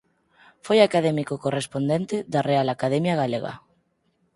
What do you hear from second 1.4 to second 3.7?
correspondente da Real Academia Galega.